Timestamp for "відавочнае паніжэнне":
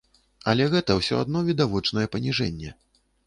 1.51-2.73